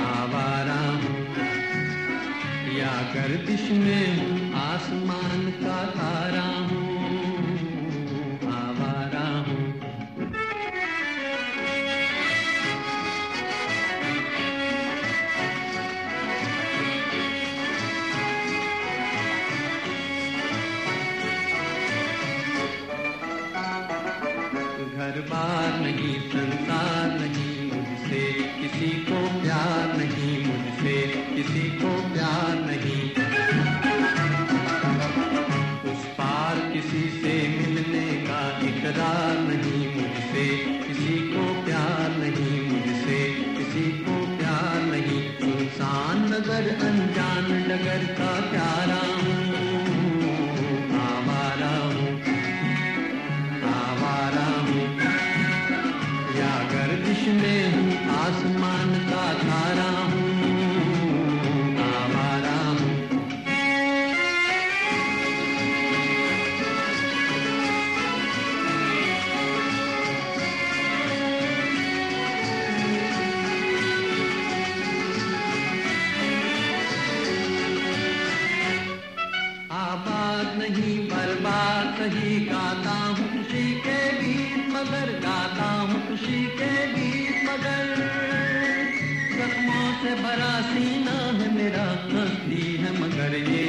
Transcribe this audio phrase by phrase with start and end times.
[0.06, 1.27] आवारा हूँ।
[2.78, 6.86] या गर्दिश में हूँ, आसमान का तारा हूँ।
[25.46, 28.20] बार नहीं, संसार नहीं, मुझसे
[28.61, 30.94] किसी को प्यार नहीं, मुझसे
[31.34, 33.03] किसी को प्यार नहीं।
[35.92, 40.47] उस पार किसी से मिलने का इकरार नहीं, मुझसे
[40.86, 43.20] किसी को प्यार नहीं, मुझसे
[43.58, 45.22] किसी को प्यार नहीं।
[45.53, 48.86] इंसान नगर अनजान नगर का प्यारा
[82.07, 87.89] नहीं गाता हूँ खुशी के गीत मगर गाता हूँ खुशी के गीत मगर।
[89.37, 93.66] जख्मों से भरा सीना है मेरा हंसती है मगर ये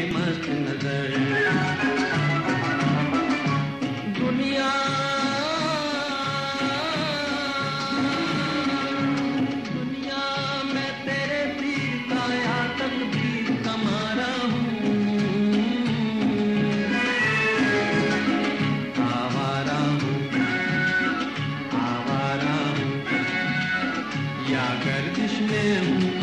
[24.58, 25.58] जाकर कृष्ण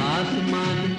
[0.05, 0.94] आसमान